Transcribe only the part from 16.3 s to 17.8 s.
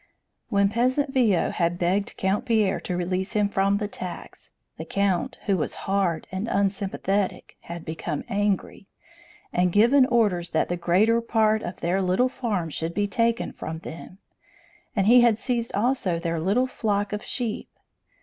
little flock of sheep.